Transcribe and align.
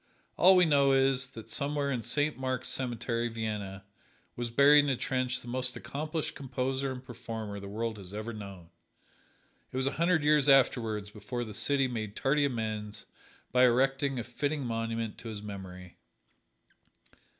All 0.35 0.55
we 0.55 0.65
know 0.65 0.93
is, 0.93 1.29
that 1.29 1.51
somewhere 1.51 1.91
in 1.91 2.01
Saint 2.01 2.35
Mark's 2.35 2.69
Cemetery, 2.69 3.27
Vienna, 3.27 3.85
was 4.35 4.49
buried 4.49 4.85
in 4.85 4.89
a 4.89 4.97
trench 4.97 5.41
the 5.41 5.47
most 5.47 5.75
accomplished 5.75 6.33
composer 6.33 6.91
and 6.91 7.05
performer 7.05 7.59
the 7.59 7.67
world 7.67 7.99
has 7.99 8.11
ever 8.11 8.33
known. 8.33 8.71
It 9.71 9.77
was 9.77 9.85
a 9.85 9.91
hundred 10.01 10.23
years 10.23 10.49
afterward 10.49 11.13
before 11.13 11.43
the 11.43 11.53
city 11.53 11.87
made 11.87 12.15
tardy 12.15 12.45
amends 12.45 13.05
by 13.51 13.63
erecting 13.65 14.17
a 14.17 14.23
fitting 14.23 14.65
monument 14.65 15.19
to 15.19 15.27
his 15.27 15.43
memory. 15.43 15.97